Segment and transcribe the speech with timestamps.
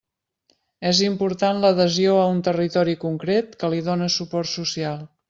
[0.91, 5.05] És important l'adhesió a un territori concret que li done suport social.